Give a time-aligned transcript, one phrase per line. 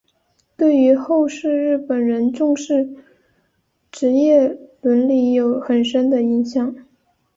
[0.57, 2.89] 对于后世日本人重视
[3.91, 6.75] 职业伦理有很深的影响。